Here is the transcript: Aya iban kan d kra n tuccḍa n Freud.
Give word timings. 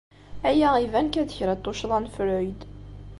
Aya 0.49 0.69
iban 0.85 1.07
kan 1.13 1.25
d 1.29 1.35
kra 1.37 1.53
n 1.57 1.61
tuccḍa 1.63 1.99
n 1.99 2.05
Freud. 2.13 2.59